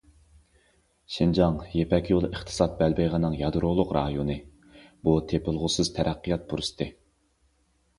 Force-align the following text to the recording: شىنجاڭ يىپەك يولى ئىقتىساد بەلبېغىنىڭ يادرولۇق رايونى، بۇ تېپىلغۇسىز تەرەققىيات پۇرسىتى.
شىنجاڭ 1.15 1.59
يىپەك 1.73 2.09
يولى 2.13 2.31
ئىقتىساد 2.33 2.75
بەلبېغىنىڭ 2.81 3.37
يادرولۇق 3.43 3.95
رايونى، 4.01 4.41
بۇ 5.09 5.19
تېپىلغۇسىز 5.31 5.97
تەرەققىيات 6.01 6.53
پۇرسىتى. 6.55 6.95